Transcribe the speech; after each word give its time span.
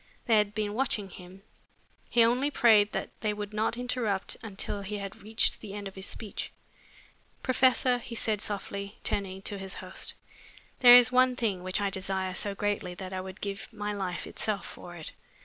They 0.25 0.37
had 0.37 0.55
been 0.55 0.73
watching 0.73 1.11
him. 1.11 1.43
He 2.09 2.23
only 2.23 2.49
prayed 2.49 2.91
that 2.91 3.11
they 3.21 3.33
would 3.35 3.53
not 3.53 3.77
interrupt 3.77 4.35
until 4.41 4.81
he 4.81 4.97
had 4.97 5.21
reached 5.21 5.61
the 5.61 5.75
end 5.75 5.87
of 5.87 5.93
his 5.93 6.07
speech. 6.07 6.51
"Professor," 7.43 7.99
he 7.99 8.15
said 8.15 8.41
softly, 8.41 8.97
turning 9.03 9.43
to 9.43 9.59
his 9.59 9.75
host, 9.75 10.15
"there 10.79 10.95
is 10.95 11.11
one 11.11 11.35
thing 11.35 11.61
which 11.61 11.79
I 11.79 11.91
desire 11.91 12.33
so 12.33 12.55
greatly 12.55 12.95
that 12.95 13.13
I 13.13 13.21
would 13.21 13.41
give 13.41 13.71
my 13.71 13.93
life 13.93 14.25
itself 14.25 14.65
for 14.65 14.95
it. 14.95 15.11